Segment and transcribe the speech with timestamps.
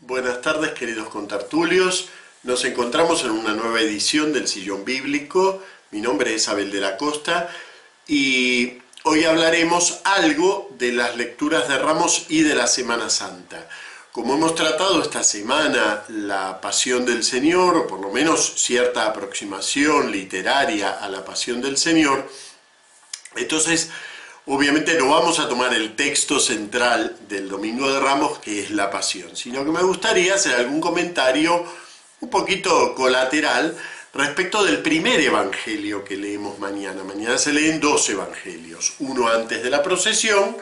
[0.00, 2.10] Buenas tardes queridos contartulios.
[2.42, 5.62] Nos encontramos en una nueva edición del Sillón Bíblico.
[5.90, 7.48] Mi nombre es Abel de la Costa
[8.06, 8.74] y
[9.04, 13.70] hoy hablaremos algo de las lecturas de Ramos y de la Semana Santa.
[14.12, 20.12] Como hemos tratado esta semana la pasión del Señor, o por lo menos cierta aproximación
[20.12, 22.30] literaria a la pasión del Señor,
[23.34, 23.88] entonces
[24.46, 28.90] obviamente no vamos a tomar el texto central del Domingo de Ramos, que es la
[28.90, 31.64] pasión, sino que me gustaría hacer algún comentario
[32.20, 33.76] un poquito colateral
[34.14, 37.04] respecto del primer evangelio que leemos mañana.
[37.04, 40.56] Mañana se leen dos evangelios, uno antes de la procesión,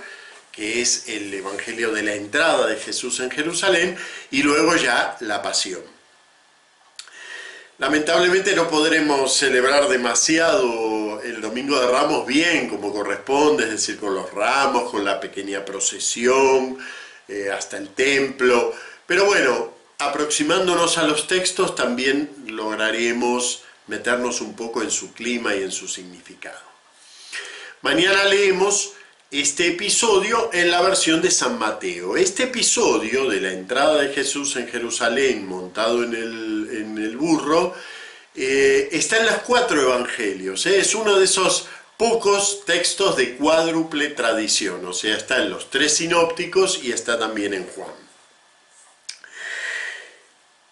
[0.50, 3.96] que es el evangelio de la entrada de Jesús en Jerusalén,
[4.30, 5.82] y luego ya la pasión.
[7.78, 10.93] Lamentablemente no podremos celebrar demasiado
[11.24, 15.64] el Domingo de Ramos bien como corresponde, es decir, con los ramos, con la pequeña
[15.64, 16.78] procesión,
[17.28, 18.72] eh, hasta el templo.
[19.06, 25.62] Pero bueno, aproximándonos a los textos también lograremos meternos un poco en su clima y
[25.62, 26.60] en su significado.
[27.82, 28.92] Mañana leemos
[29.30, 32.16] este episodio en la versión de San Mateo.
[32.16, 37.74] Este episodio de la entrada de Jesús en Jerusalén montado en el, burro
[38.34, 40.66] eh, está en los cuatro evangelios.
[40.66, 40.80] ¿eh?
[40.80, 45.96] Es uno de esos pocos textos de cuádruple tradición, o sea, está en los tres
[45.96, 47.92] sinópticos y está también en Juan.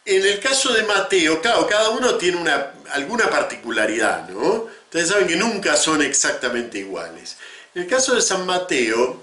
[0.04, 4.68] En el caso de Mateo, claro, cada uno tiene una, alguna particularidad, ¿no?
[4.84, 7.36] Ustedes saben que nunca son exactamente iguales.
[7.74, 9.22] En el caso de San Mateo,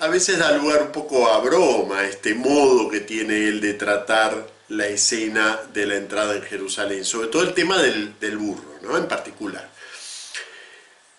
[0.00, 4.46] a veces da lugar un poco a broma este modo que tiene él de tratar
[4.68, 8.96] la escena de la entrada en Jerusalén, sobre todo el tema del, del burro, ¿no?
[8.96, 9.68] En particular.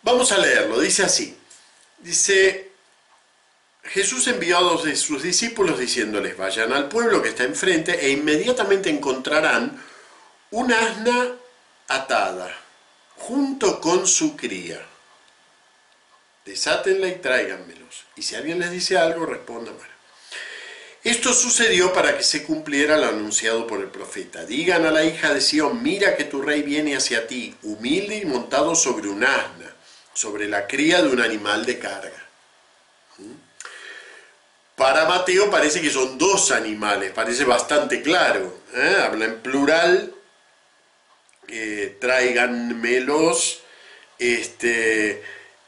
[0.04, 1.36] Vamos a leerlo, dice así.
[1.98, 2.72] Dice,
[3.84, 8.10] Jesús envió a dos de sus discípulos diciéndoles, vayan al pueblo que está enfrente e
[8.10, 9.84] inmediatamente encontrarán
[10.52, 11.36] una asna
[11.88, 12.56] atada
[13.18, 14.86] junto con su cría.
[16.46, 18.06] Desátenla y tráiganmelos.
[18.16, 19.76] Y si alguien les dice algo, respondan.
[21.10, 24.46] Esto sucedió para que se cumpliera lo anunciado por el profeta.
[24.46, 28.26] Digan a la hija de Sión, mira que tu rey viene hacia ti, humilde y
[28.26, 29.74] montado sobre un asna,
[30.14, 32.28] sobre la cría de un animal de carga.
[34.76, 38.60] Para Mateo parece que son dos animales, parece bastante claro.
[38.76, 38.98] ¿eh?
[39.02, 40.14] Habla en plural,
[41.48, 43.62] eh, tráiganmelos,
[44.20, 45.24] este,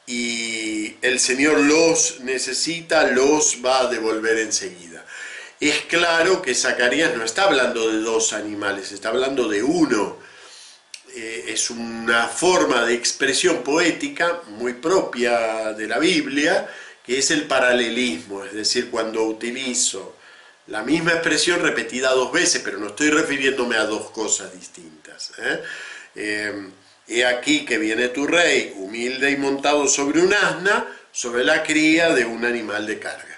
[0.05, 4.90] y el Señor los necesita, los va a devolver enseguida.
[5.61, 10.17] Es claro que Zacarías no está hablando de dos animales, está hablando de uno.
[11.15, 16.67] Eh, es una forma de expresión poética muy propia de la Biblia,
[17.05, 20.17] que es el paralelismo, es decir, cuando utilizo
[20.65, 25.31] la misma expresión repetida dos veces, pero no estoy refiriéndome a dos cosas distintas.
[25.37, 25.61] ¿eh?
[26.15, 26.69] Eh,
[27.07, 32.15] he aquí que viene tu rey, humilde y montado sobre un asna, sobre la cría
[32.15, 33.30] de un animal de carga.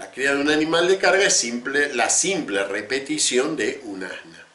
[0.00, 4.46] La cría de un animal de carga es simple, la simple repetición de un asna.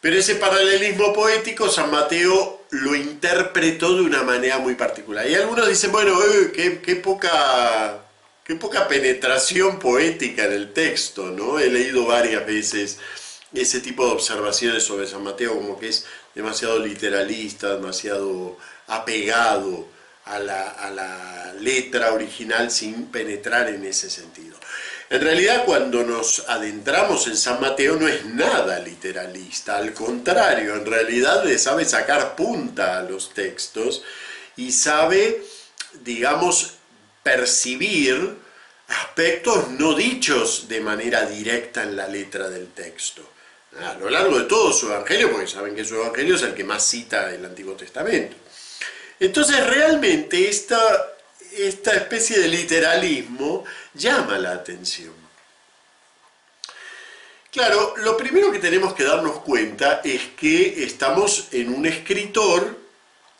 [0.00, 5.28] Pero ese paralelismo poético San Mateo lo interpretó de una manera muy particular.
[5.28, 7.98] Y algunos dicen, bueno, eh, qué, poca,
[8.44, 11.58] qué poca penetración poética en el texto, ¿no?
[11.58, 13.00] He leído varias veces
[13.52, 18.56] ese tipo de observaciones sobre San Mateo, como que es demasiado literalista, demasiado
[18.86, 19.88] apegado
[20.24, 24.56] a la, a la letra original sin penetrar en ese sentido.
[25.10, 30.86] En realidad cuando nos adentramos en San Mateo no es nada literalista, al contrario, en
[30.86, 34.02] realidad le sabe sacar punta a los textos
[34.56, 35.44] y sabe,
[36.02, 36.74] digamos,
[37.22, 38.36] percibir
[38.88, 43.22] aspectos no dichos de manera directa en la letra del texto.
[43.80, 46.64] A lo largo de todo su evangelio, porque saben que su evangelio es el que
[46.64, 48.36] más cita el Antiguo Testamento.
[49.22, 51.12] Entonces realmente esta
[51.56, 55.12] esta especie de literalismo llama la atención.
[57.50, 62.78] Claro, lo primero que tenemos que darnos cuenta es que estamos en un escritor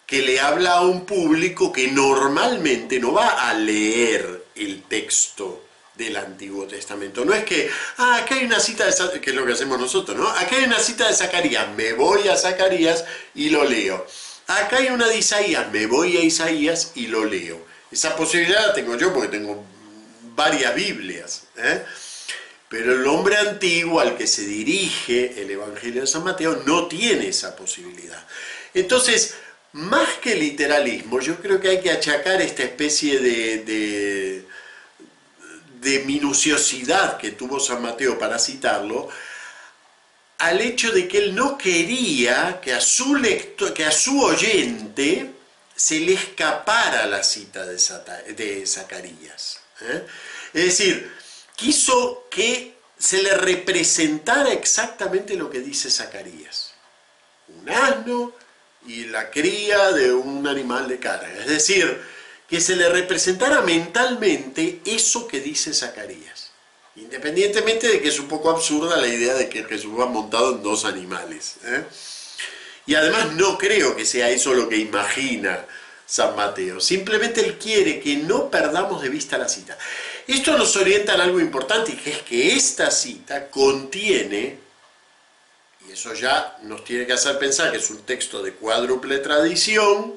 [0.07, 5.65] que le habla a un público que normalmente no va a leer el texto
[5.95, 7.25] del Antiguo Testamento.
[7.25, 10.17] No es que, ah, acá hay una cita de que es lo que hacemos nosotros,
[10.19, 10.29] ¿no?
[10.29, 13.05] Acá hay una cita de Zacarías, me voy a Zacarías
[13.35, 14.07] y lo leo.
[14.59, 17.65] Acá hay una de Isaías, me voy a Isaías y lo leo.
[17.91, 19.65] Esa posibilidad la tengo yo porque tengo
[20.35, 21.45] varias Biblias.
[21.57, 21.83] ¿eh?
[22.69, 27.29] Pero el hombre antiguo al que se dirige el Evangelio de San Mateo no tiene
[27.29, 28.23] esa posibilidad.
[28.75, 29.37] Entonces,
[29.73, 34.45] más que literalismo, yo creo que hay que achacar esta especie de,
[35.81, 39.09] de minuciosidad que tuvo San Mateo para citarlo,
[40.39, 43.21] al hecho de que él no quería que a su,
[43.75, 45.31] que a su oyente
[45.75, 49.61] se le escapara la cita de, Zacarías.
[49.81, 50.07] ¿eh?
[50.53, 51.13] Es decir,
[51.57, 56.73] quiso que se le representara exactamente lo que dice Zacarías.
[57.49, 58.33] Un asno
[58.87, 61.33] y la cría de un animal de carga.
[61.39, 62.01] Es decir,
[62.49, 66.32] que se le representara mentalmente eso que dice Zacarías.
[66.97, 70.63] Independientemente de que es un poco absurda la idea de que Jesús va montado en
[70.63, 71.57] dos animales.
[71.65, 71.85] ¿eh?
[72.87, 75.65] Y además no creo que sea eso lo que imagina
[76.05, 76.81] San Mateo.
[76.81, 79.79] Simplemente él quiere que no perdamos de vista la cita.
[80.27, 84.59] Esto nos orienta en algo importante, que es que esta cita contiene,
[85.89, 90.15] y eso ya nos tiene que hacer pensar que es un texto de cuádruple tradición,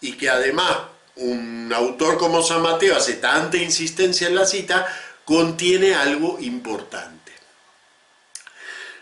[0.00, 0.78] y que además
[1.16, 4.86] un autor como San Mateo hace tanta insistencia en la cita,
[5.26, 7.32] contiene algo importante.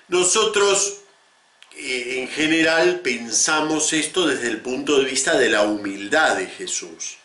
[0.08, 1.02] Nosotros
[1.76, 7.18] eh, en general pensamos esto desde el punto de vista de la humildad de Jesús.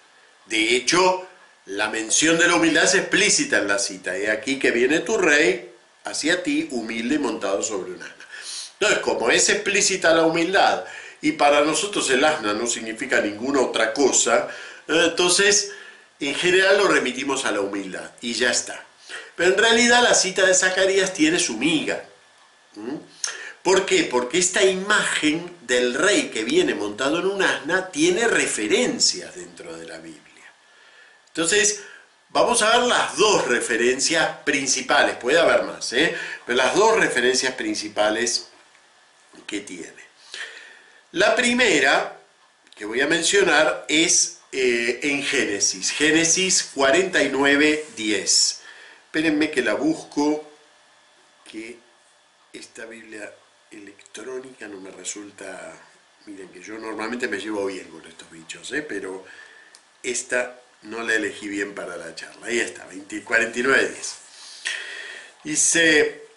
[0.46, 1.26] De hecho,
[1.66, 4.18] la mención de la humildad es explícita en la cita.
[4.18, 5.72] He aquí que viene tu rey
[6.04, 8.26] hacia ti, humilde y montado sobre un asna.
[8.74, 10.84] Entonces, como es explícita la humildad
[11.22, 14.50] y para nosotros el asna no significa ninguna otra cosa,
[14.88, 15.72] eh, entonces
[16.20, 18.89] en general lo remitimos a la humildad y ya está.
[19.40, 22.04] Pero en realidad la cita de Zacarías tiene su miga.
[23.64, 24.04] ¿Por qué?
[24.04, 29.88] Porque esta imagen del rey que viene montado en un asna tiene referencias dentro de
[29.88, 30.44] la Biblia.
[31.28, 31.84] Entonces,
[32.28, 36.14] vamos a ver las dos referencias principales, puede haber más, ¿eh?
[36.46, 38.50] pero las dos referencias principales
[39.48, 40.04] que tiene.
[41.14, 42.20] La primera
[42.76, 48.59] que voy a mencionar es eh, en Génesis, Génesis 49, 10.
[49.10, 50.48] Espérenme que la busco,
[51.44, 51.80] que
[52.54, 53.34] esta Biblia
[53.72, 55.76] electrónica no me resulta...
[56.28, 58.84] Miren que yo normalmente me llevo bien con estos bichos, ¿eh?
[58.84, 59.26] pero
[60.04, 62.46] esta no la elegí bien para la charla.
[62.46, 64.14] Ahí está, 49.10.
[65.44, 66.28] Dice,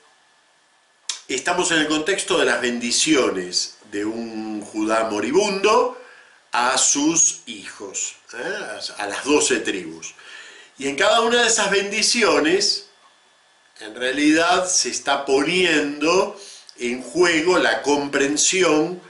[1.28, 6.02] estamos en el contexto de las bendiciones de un Judá moribundo
[6.52, 8.80] a sus hijos, ¿eh?
[8.96, 10.14] a las doce tribus.
[10.78, 12.86] Y en cada una de esas bendiciones,
[13.80, 16.40] en realidad se está poniendo
[16.78, 19.00] en juego la comprensión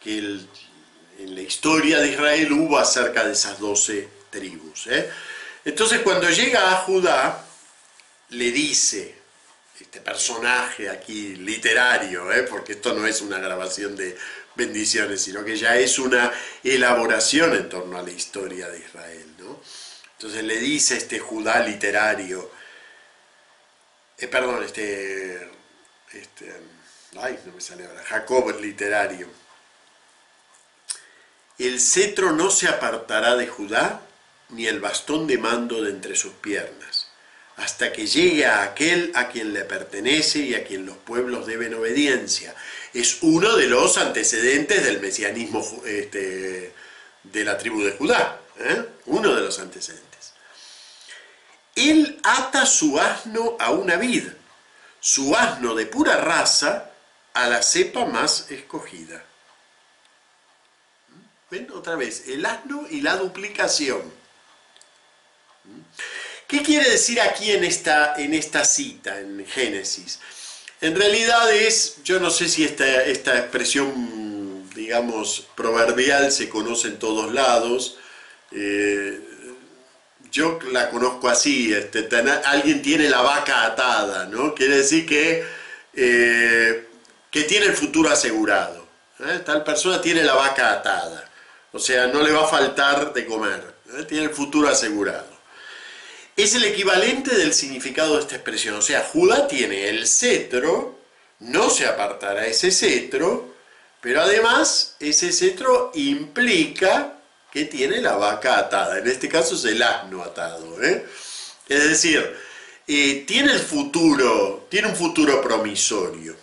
[0.00, 4.86] que en la historia de Israel hubo acerca de esas doce tribus.
[4.86, 5.10] ¿eh?
[5.64, 7.44] Entonces cuando llega a Judá,
[8.30, 9.16] le dice,
[9.80, 12.42] este personaje aquí literario, ¿eh?
[12.44, 14.16] porque esto no es una grabación de
[14.54, 16.32] bendiciones, sino que ya es una
[16.62, 19.24] elaboración en torno a la historia de Israel.
[20.18, 22.50] Entonces le dice este Judá literario,
[24.18, 25.48] eh, perdón, este,
[26.12, 26.52] este,
[27.16, 29.28] ay, no me sale ahora, Jacob literario,
[31.56, 34.02] el cetro no se apartará de Judá,
[34.48, 37.12] ni el bastón de mando de entre sus piernas,
[37.56, 41.74] hasta que llegue a aquel a quien le pertenece y a quien los pueblos deben
[41.74, 42.56] obediencia.
[42.92, 46.72] Es uno de los antecedentes del mesianismo este,
[47.22, 48.84] de la tribu de Judá, ¿eh?
[49.06, 50.07] uno de los antecedentes.
[51.78, 54.26] Él ata su asno a una vid,
[55.00, 56.90] su asno de pura raza
[57.34, 59.24] a la cepa más escogida.
[61.50, 61.70] ¿Ven?
[61.72, 64.02] Otra vez, el asno y la duplicación.
[66.48, 70.18] ¿Qué quiere decir aquí en esta, en esta cita, en Génesis?
[70.80, 76.98] En realidad es, yo no sé si esta, esta expresión, digamos, proverbial se conoce en
[76.98, 77.98] todos lados,
[78.50, 79.27] eh,
[80.30, 82.08] yo la conozco así, este,
[82.44, 84.54] alguien tiene la vaca atada, ¿no?
[84.54, 85.44] Quiere decir que,
[85.94, 86.86] eh,
[87.30, 88.86] que tiene el futuro asegurado.
[89.20, 89.40] ¿eh?
[89.44, 91.30] Tal persona tiene la vaca atada,
[91.72, 94.04] o sea, no le va a faltar de comer, ¿eh?
[94.04, 95.38] tiene el futuro asegurado.
[96.36, 100.98] Es el equivalente del significado de esta expresión, o sea, Judá tiene el cetro,
[101.40, 103.54] no se apartará ese cetro,
[104.00, 107.17] pero además ese cetro implica
[107.52, 108.98] que tiene la vaca atada.
[108.98, 110.82] En este caso es el asno atado.
[110.82, 111.06] ¿eh?
[111.68, 112.36] Es decir,
[112.86, 116.36] eh, tiene el futuro, tiene un futuro promisorio.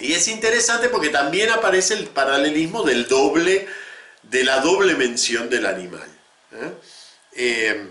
[0.00, 3.66] Y es interesante porque también aparece el paralelismo del doble,
[4.22, 6.08] de la doble mención del animal.
[7.32, 7.90] ¿eh?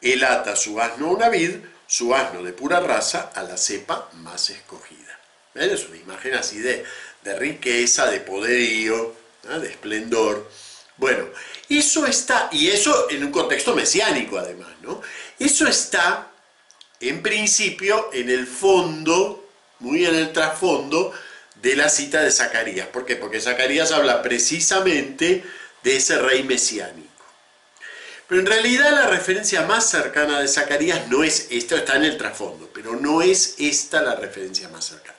[0.00, 4.10] él ata su asno a una vid, su asno de pura raza, a la cepa
[4.14, 5.18] más escogida.
[5.54, 6.84] Es una imagen así de,
[7.22, 10.50] de riqueza, de poderío, de esplendor.
[10.96, 11.26] Bueno,
[11.68, 15.00] Eso está, y eso en un contexto mesiánico además, ¿no?
[15.38, 16.30] Eso está,
[17.00, 19.48] en principio, en el fondo,
[19.80, 21.12] muy en el trasfondo
[21.62, 22.86] de la cita de Zacarías.
[22.88, 23.16] ¿Por qué?
[23.16, 25.42] Porque Zacarías habla precisamente
[25.82, 27.08] de ese rey mesiánico.
[28.28, 32.16] Pero en realidad la referencia más cercana de Zacarías no es, esto está en el
[32.16, 35.18] trasfondo, pero no es esta la referencia más cercana.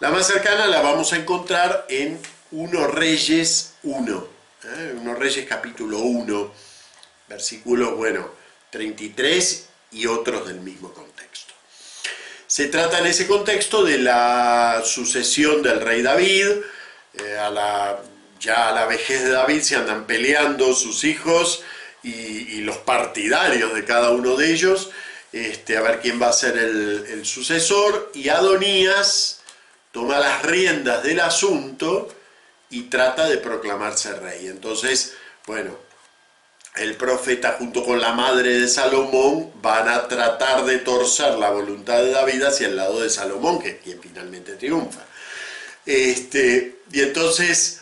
[0.00, 2.20] La más cercana la vamos a encontrar en
[2.50, 4.94] 1 Reyes 1, ¿eh?
[4.96, 6.52] 1 Reyes capítulo 1,
[7.28, 8.30] versículos, bueno,
[8.70, 11.54] 33 y otros del mismo contexto.
[12.46, 16.46] Se trata en ese contexto de la sucesión del rey David,
[17.14, 18.00] eh, a la,
[18.40, 21.62] ya a la vejez de David se andan peleando sus hijos
[22.02, 24.90] y, los partidarios de cada uno de ellos,
[25.32, 29.40] este, a ver quién va a ser el sucesor, y Adonías
[29.92, 32.08] toma las riendas del asunto
[32.70, 34.46] y trata de proclamarse rey.
[34.48, 35.14] Entonces,
[35.46, 35.76] bueno,
[36.76, 41.98] el profeta junto con la madre de Salomón van a tratar de torcer la voluntad
[41.98, 45.04] de David hacia el lado de Salomón, que es quien finalmente triunfa.
[45.84, 47.80] Este, y entonces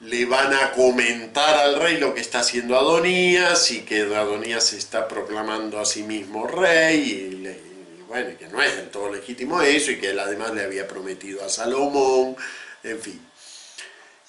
[0.00, 4.78] le van a comentar al rey lo que está haciendo Adonías y que Adonías se
[4.78, 9.90] está proclamando a sí mismo rey y, bueno, que no es del todo legítimo eso
[9.90, 12.36] y que él además le había prometido a Salomón,
[12.82, 13.29] en fin.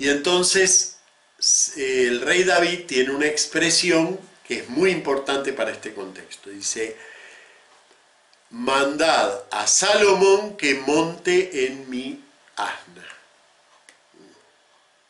[0.02, 0.98] Y entonces
[1.76, 6.50] el rey David tiene una expresión que es muy importante para este contexto.
[6.50, 6.98] Dice,
[8.50, 12.20] mandad a Salomón que monte en mi
[12.56, 13.06] asna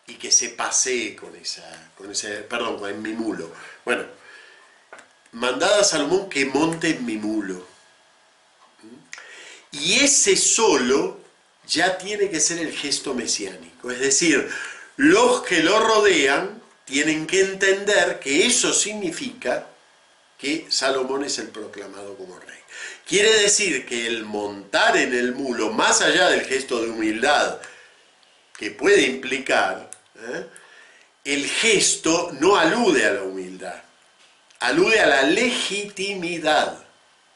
[0.07, 3.49] y que se pasee con esa, con ese, perdón, en mi mulo.
[3.85, 4.03] Bueno,
[5.31, 7.65] mandad a Salomón que monte en mi mulo.
[9.71, 11.17] Y ese solo
[11.65, 14.51] ya tiene que ser el gesto mesiánico, es decir,
[15.01, 19.65] los que lo rodean tienen que entender que eso significa
[20.37, 22.59] que Salomón es el proclamado como rey.
[23.07, 27.59] Quiere decir que el montar en el mulo, más allá del gesto de humildad
[28.55, 29.89] que puede implicar,
[30.19, 30.45] ¿eh?
[31.25, 33.81] el gesto no alude a la humildad,
[34.59, 36.77] alude a la legitimidad.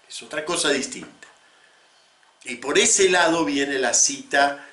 [0.08, 1.28] Es otra cosa distinta.
[2.44, 4.65] Y por ese lado viene la cita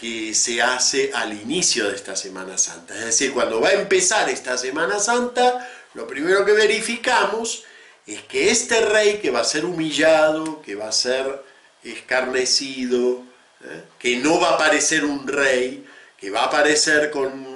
[0.00, 2.94] que se hace al inicio de esta Semana Santa.
[2.94, 7.64] Es decir, cuando va a empezar esta Semana Santa, lo primero que verificamos
[8.06, 11.44] es que este rey que va a ser humillado, que va a ser
[11.84, 13.22] escarnecido,
[13.62, 13.82] ¿eh?
[13.98, 15.86] que no va a parecer un rey,
[16.18, 17.50] que va a aparecer con,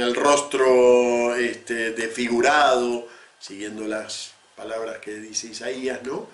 [0.00, 6.28] el rostro este, desfigurado, siguiendo las palabras que dice Isaías, ¿no?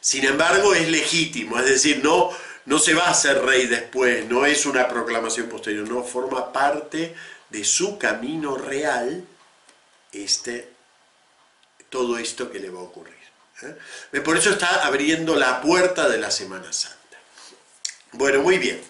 [0.00, 2.30] Sin embargo, es legítimo, es decir, no,
[2.68, 7.14] no se va a hacer rey después, no es una proclamación posterior, no forma parte
[7.48, 9.24] de su camino real
[10.12, 10.68] este,
[11.88, 13.14] todo esto que le va a ocurrir.
[13.62, 14.20] ¿eh?
[14.20, 16.98] Por eso está abriendo la puerta de la Semana Santa.
[18.12, 18.82] Bueno, muy bien.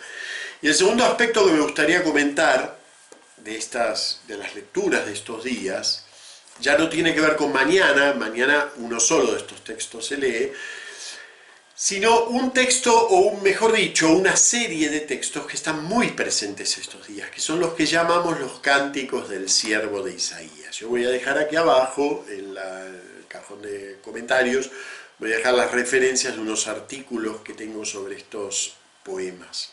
[0.61, 2.81] Y el segundo aspecto que me gustaría comentar
[3.37, 6.05] de, estas, de las lecturas de estos días,
[6.59, 10.53] ya no tiene que ver con mañana, mañana uno solo de estos textos se lee,
[11.81, 17.07] sino un texto, o mejor dicho, una serie de textos que están muy presentes estos
[17.07, 20.77] días, que son los que llamamos los cánticos del siervo de Isaías.
[20.77, 24.73] Yo voy a dejar aquí abajo, en el cajón de comentarios,
[25.21, 29.73] voy a dejar las referencias de unos artículos que tengo sobre estos poemas.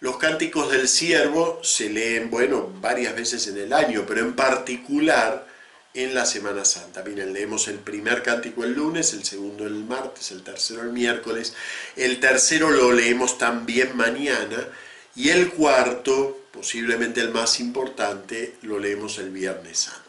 [0.00, 5.53] Los cánticos del siervo se leen, bueno, varias veces en el año, pero en particular
[5.94, 7.02] en la Semana Santa.
[7.02, 11.54] Miren, leemos el primer cántico el lunes, el segundo el martes, el tercero el miércoles,
[11.96, 14.68] el tercero lo leemos también mañana
[15.14, 20.02] y el cuarto, posiblemente el más importante, lo leemos el Viernes Santo.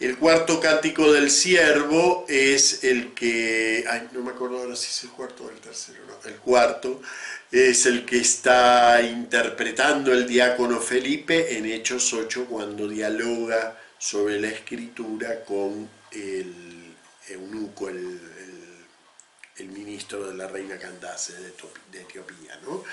[0.00, 5.04] El cuarto cántico del siervo es el que, ay, no me acuerdo ahora si es
[5.04, 7.00] el cuarto o el tercero, no, el cuarto
[7.52, 14.48] es el que está interpretando el diácono Felipe en Hechos 8 cuando dialoga sobre la
[14.48, 16.94] escritura con el
[17.28, 18.20] eunuco, el,
[19.74, 21.32] ministro de la reina Candace
[21.90, 22.60] de, Etiopía.
[22.64, 22.84] ¿no?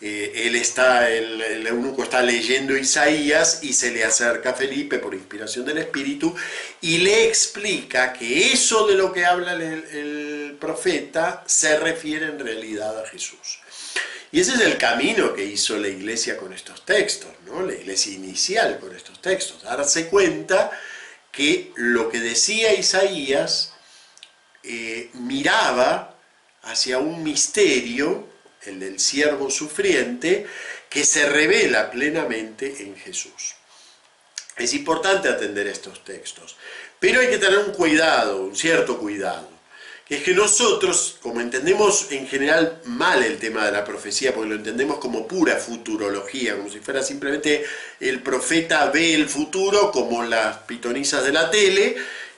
[0.00, 5.14] Eh, él está, el, eunuco está leyendo Isaías y se le acerca a Felipe por
[5.14, 6.34] inspiración del Espíritu
[6.80, 13.02] y le explica que eso de lo que habla el profeta se refiere en realidad
[13.02, 13.58] a Jesús.
[14.32, 17.62] Y ese es el camino que hizo la iglesia con estos textos, ¿no?
[17.62, 20.70] la iglesia inicial con estos textos, darse cuenta
[21.32, 23.74] que lo que decía Isaías
[24.62, 26.16] eh, miraba
[26.62, 28.28] hacia un misterio,
[28.62, 30.46] el del siervo sufriente,
[30.88, 33.54] que se revela plenamente en Jesús.
[34.56, 36.56] Es importante atender estos textos,
[36.98, 39.48] pero hay que tener un cuidado, un cierto cuidado.
[40.10, 44.56] Es que nosotros, como entendemos en general mal el tema de la profecía, porque lo
[44.56, 47.64] entendemos como pura futurología, como si fuera simplemente
[48.00, 51.94] el profeta ve el futuro como las pitonizas de la tele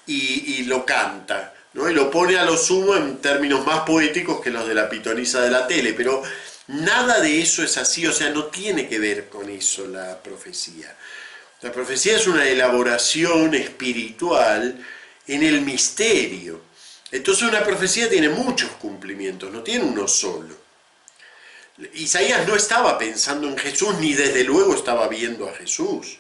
[0.06, 1.88] y, lo canta, ¿no?
[1.88, 5.40] y lo pone a lo sumo en términos más poéticos que los de la pitoniza
[5.40, 6.22] de la tele, pero
[6.66, 10.94] nada de eso es así, o sea, no tiene que ver con eso la profecía.
[11.62, 14.78] La profecía es una elaboración espiritual
[15.26, 16.71] en el misterio.
[17.12, 20.56] Entonces una profecía tiene muchos cumplimientos, no tiene uno solo.
[21.94, 26.18] Isaías no estaba pensando en Jesús ni desde luego estaba viendo a Jesús.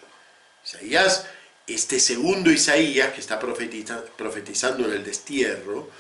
[0.64, 1.26] Isaías,
[1.66, 5.90] este segundo Isaías que está profetizando en el destierro,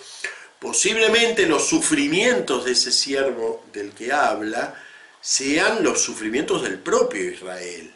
[0.60, 4.80] posiblemente los sufrimientos de ese siervo del que habla
[5.20, 7.92] sean los sufrimientos del propio Israel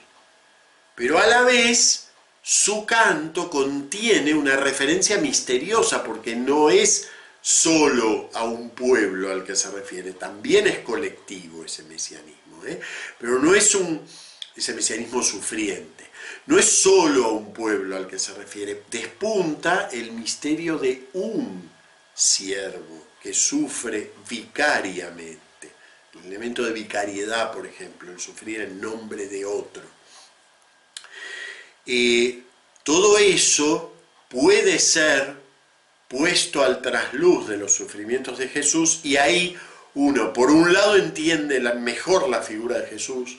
[0.97, 2.06] pero a la vez
[2.49, 7.09] su canto contiene una referencia misteriosa porque no es
[7.41, 12.79] solo a un pueblo al que se refiere, también es colectivo ese mesianismo, ¿eh?
[13.19, 14.01] pero no es un,
[14.55, 16.05] ese mesianismo sufriente,
[16.47, 21.69] no es solo a un pueblo al que se refiere, despunta el misterio de un
[22.15, 25.73] siervo que sufre vicariamente,
[26.15, 29.96] el elemento de vicariedad, por ejemplo, el sufrir en nombre de otro
[32.83, 33.95] todo eso
[34.29, 35.37] puede ser
[36.09, 39.57] puesto al trasluz de los sufrimientos de Jesús y ahí
[39.95, 43.39] uno, por un lado, entiende mejor la figura de Jesús,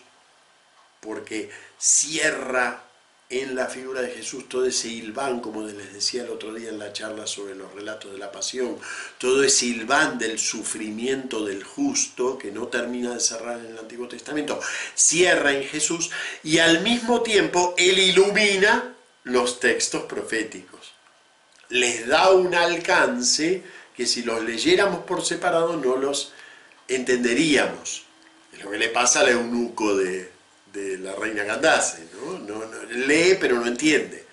[0.99, 2.87] porque cierra
[3.29, 6.79] en la figura de Jesús todo ese hilván, como les decía el otro día en
[6.79, 8.77] la charla sobre los relatos de la pasión,
[9.17, 14.07] todo ese hilván del sufrimiento del justo que no termina de cerrar en el Antiguo
[14.07, 14.60] Testamento,
[14.96, 16.10] cierra en Jesús
[16.43, 20.93] y al mismo tiempo él ilumina los textos proféticos.
[21.69, 23.62] Les da un alcance
[23.93, 26.31] que si los leyéramos por separado no los
[26.88, 28.04] entenderíamos.
[28.54, 30.32] Es lo que le pasa al eunuco de,
[30.99, 32.39] la reina Candace, ¿no?
[32.39, 34.25] No, Lee pero no entiende.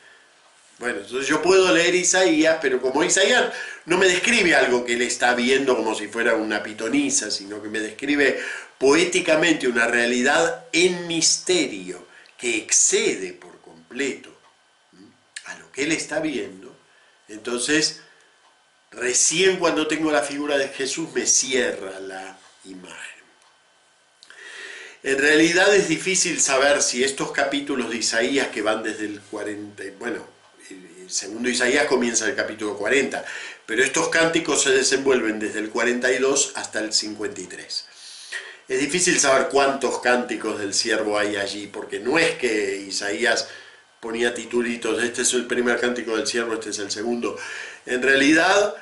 [0.78, 3.52] Bueno, entonces yo puedo leer Isaías, pero como Isaías
[3.87, 7.68] no me describe algo que él está viendo como si fuera una pitoniza, sino que
[7.68, 8.40] me describe
[8.78, 14.30] poéticamente una realidad en misterio que excede por completo
[15.46, 16.76] a lo que él está viendo,
[17.28, 18.00] entonces
[18.90, 23.13] recién cuando tengo la figura de Jesús me cierra la imagen.
[25.05, 29.83] En realidad es difícil saber si estos capítulos de Isaías que van desde el 40,
[29.99, 30.27] bueno,
[30.71, 33.23] el segundo Isaías comienza el capítulo 40,
[33.67, 37.85] pero estos cánticos se desenvuelven desde el 42 hasta el 53.
[38.67, 43.49] Es difícil saber cuántos cánticos del siervo hay allí, porque no es que Isaías
[44.01, 47.38] ponía titulitos, este es el primer cántico del siervo, este es el segundo.
[47.85, 48.75] En realidad,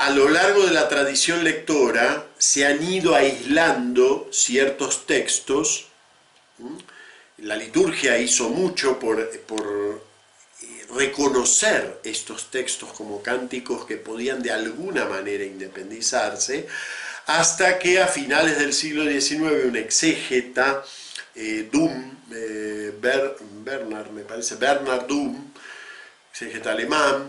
[0.00, 5.88] a lo largo de la tradición lectora se han ido aislando ciertos textos.
[7.36, 15.04] La liturgia hizo mucho por, eh, reconocer estos textos como cánticos que podían de alguna
[15.04, 16.66] manera independizarse,
[17.26, 20.82] hasta que a finales del siglo XIX un exégeta,
[21.34, 21.68] eh,
[22.32, 25.52] eh, Bernard, me parece, Bernard Dum,
[26.32, 27.26] exégeta alemán,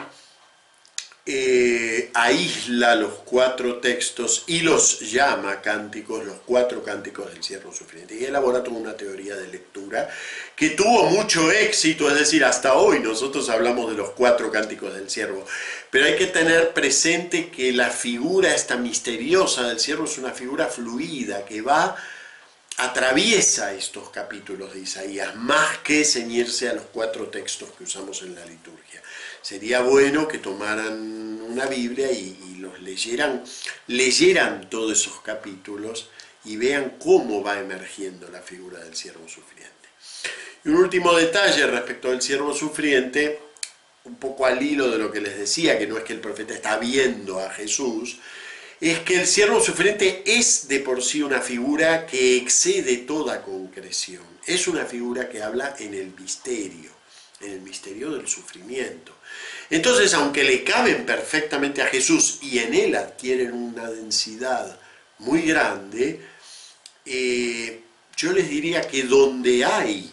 [1.24, 8.16] eh, aísla los cuatro textos y los llama cánticos, los cuatro cánticos del siervo sufriente.
[8.20, 10.10] Y elabora toda una teoría de lectura
[10.56, 15.12] que tuvo mucho éxito, es decir, hasta hoy nosotros hablamos de los cuatro cánticos del
[15.12, 15.46] siervo.
[15.92, 20.66] Pero hay que tener presente que la figura esta misteriosa del siervo es una figura
[20.68, 21.96] fluida que va
[22.78, 28.34] atraviesa estos capítulos de Isaías, más que ceñirse a los cuatro textos que usamos en
[28.34, 28.92] la liturgia
[29.42, 33.44] sería bueno que tomaran una Biblia y, los leyeran,
[33.88, 36.10] leyeran todos esos capítulos
[36.46, 39.72] y vean cómo va emergiendo la figura del siervo sufriente.
[40.64, 43.40] Y un último detalle respecto del siervo sufriente,
[44.04, 46.54] un poco al hilo de lo que les decía, que no es que el profeta
[46.54, 48.20] está viendo a Jesús,
[48.80, 54.24] es que el siervo sufriente es de por sí una figura que excede toda concreción.
[54.46, 56.90] Es una figura que habla en el misterio,
[57.42, 59.16] en el misterio del sufrimiento.
[59.72, 64.78] Entonces, aunque le caben perfectamente a Jesús y en él adquieren una densidad
[65.20, 66.20] muy grande,
[67.06, 67.82] eh,
[68.18, 70.12] yo les diría que donde hay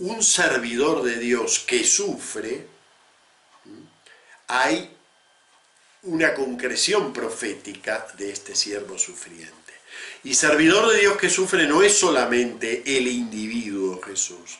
[0.00, 2.66] un servidor de Dios que sufre,
[4.48, 4.90] hay
[6.02, 9.52] una concreción profética de este siervo sufriente.
[10.24, 14.58] Y servidor de Dios que sufre no es solamente el individuo Jesús.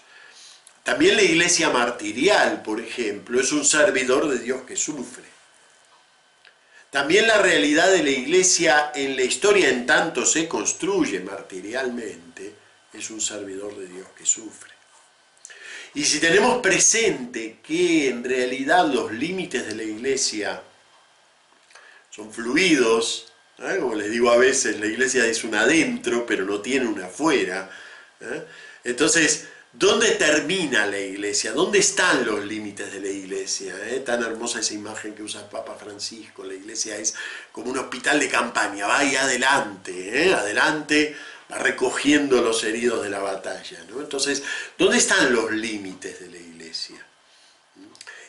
[0.82, 5.24] También la iglesia martirial, por ejemplo, es un servidor de Dios que sufre.
[6.90, 12.54] También la realidad de la iglesia en la historia en tanto se construye martirialmente
[12.92, 14.70] es un servidor de Dios que sufre.
[15.94, 20.62] Y si tenemos presente que en realidad los límites de la iglesia
[22.10, 23.78] son fluidos, ¿eh?
[23.80, 27.70] como les digo a veces, la iglesia es un adentro, pero no tiene un afuera.
[28.20, 28.44] ¿eh?
[28.84, 31.52] Entonces, ¿Dónde termina la iglesia?
[31.52, 33.74] ¿Dónde están los límites de la iglesia?
[33.86, 34.00] ¿Eh?
[34.00, 36.44] Tan hermosa esa imagen que usa Papa Francisco.
[36.44, 37.14] La iglesia es
[37.52, 40.34] como un hospital de campaña, va ahí adelante, ¿eh?
[40.34, 41.16] adelante,
[41.50, 43.78] va recogiendo los heridos de la batalla.
[43.98, 44.42] Entonces,
[44.76, 47.06] ¿dónde están los límites de la iglesia?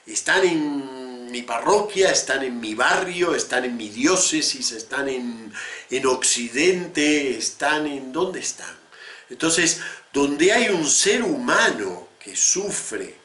[0.05, 2.09] ¿Están en mi parroquia?
[2.09, 3.35] ¿Están en mi barrio?
[3.35, 4.71] ¿Están en mi diócesis?
[4.71, 5.51] ¿Están en,
[5.89, 7.37] en Occidente?
[7.37, 8.13] ¿Están en...
[8.13, 8.82] ¿Dónde están?
[9.29, 9.79] Entonces,
[10.11, 13.15] donde hay un ser humano que sufre,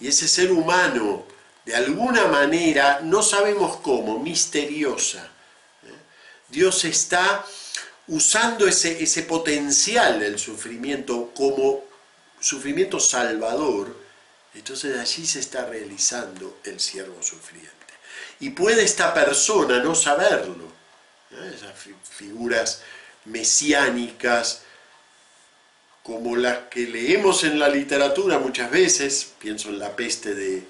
[0.00, 1.26] y ese ser humano,
[1.64, 5.30] de alguna manera, no sabemos cómo, misteriosa,
[5.84, 5.92] ¿eh?
[6.48, 7.44] Dios está
[8.08, 11.84] usando ese, ese potencial del sufrimiento como
[12.40, 13.96] sufrimiento salvador,
[14.54, 17.70] entonces allí se está realizando el siervo sufriente.
[18.40, 20.66] Y puede esta persona no saberlo,
[21.30, 21.52] ¿eh?
[21.54, 21.72] esas
[22.10, 22.82] figuras
[23.24, 24.62] mesiánicas,
[26.02, 30.62] como las que leemos en la literatura muchas veces, pienso en La peste de,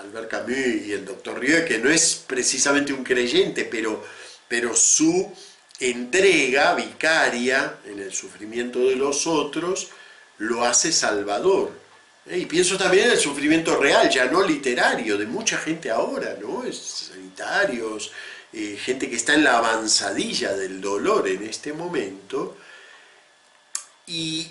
[0.00, 4.04] Albert Camus y el doctor Rieu, que no es precisamente un creyente, pero,
[4.48, 5.32] pero su
[5.78, 9.90] entrega vicaria en el sufrimiento de los otros
[10.38, 11.70] lo hace salvador.
[12.26, 12.38] ¿eh?
[12.38, 16.64] Y pienso también en el sufrimiento real, ya no literario, de mucha gente ahora, ¿no?
[16.72, 18.10] sanitarios,
[18.52, 22.56] eh, gente que está en la avanzadilla del dolor en este momento,
[24.12, 24.50] y,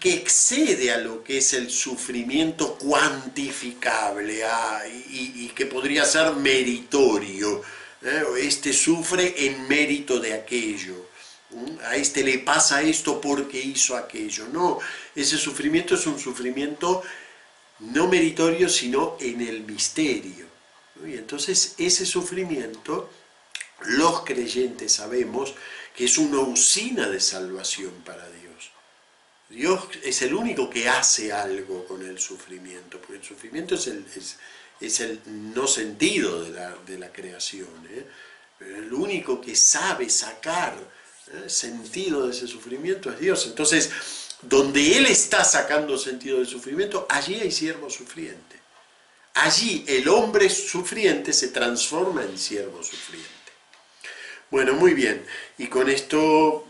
[0.00, 7.62] que excede a lo que es el sufrimiento cuantificable ah, y, que podría ser meritorio.
[8.02, 8.24] ¿eh?
[8.40, 11.06] Este sufre en mérito de aquello.
[11.84, 14.48] A este le pasa esto porque hizo aquello.
[14.52, 14.78] No,
[15.14, 17.02] ese sufrimiento es un sufrimiento
[17.80, 20.46] no meritorio, sino en el misterio.
[21.06, 23.10] Y entonces ese sufrimiento,
[23.80, 25.54] los creyentes sabemos
[25.94, 28.45] que es una usina de salvación para Dios.
[29.48, 35.20] Dios es el único que hace algo con el sufrimiento, porque el sufrimiento es el,
[35.26, 37.68] no sentido de la, creación.
[37.90, 38.06] ¿eh?
[38.60, 40.76] El único que sabe sacar
[41.32, 41.48] ¿eh?
[41.48, 43.46] sentido de ese sufrimiento es Dios.
[43.46, 43.90] Entonces,
[44.42, 48.56] donde Él está sacando sentido del sufrimiento, allí hay siervo sufriente.
[49.34, 53.28] Allí el hombre sufriente se transforma en siervo sufriente.
[54.50, 55.24] Bueno, muy bien.
[55.58, 56.66] Y con esto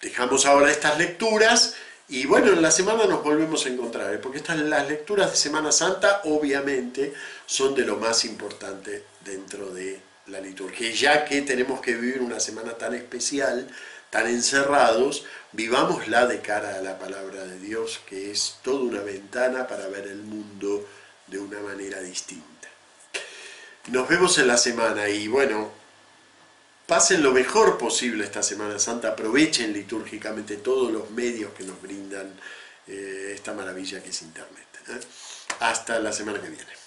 [0.00, 1.74] dejamos ahora estas lecturas.
[2.10, 4.18] Y bueno, en la semana nos volvemos a encontrar, ¿eh?
[4.18, 7.14] porque estas, las lecturas de Semana Santa obviamente
[7.46, 10.90] son de lo más importante dentro de la liturgia.
[10.90, 13.68] Ya que tenemos que vivir una semana tan especial,
[14.10, 19.68] tan encerrados, vivámosla de cara a la palabra de Dios, que es toda una ventana
[19.68, 20.88] para ver el mundo
[21.28, 22.68] de una manera distinta.
[23.86, 25.70] Nos vemos en la semana y bueno,
[26.90, 32.34] pasen lo mejor posible esta Semana Santa, aprovechen litúrgicamente todos los medios que nos brindan
[32.88, 34.66] eh, esta maravilla que es Internet.
[34.88, 34.98] ¿eh?
[35.60, 36.79] Hasta la semana que viene.